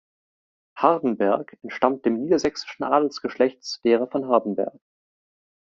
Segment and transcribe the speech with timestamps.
[0.79, 4.73] Hardenberg entstammte dem niedersächsischen Adelsgeschlecht derer von Hardenberg.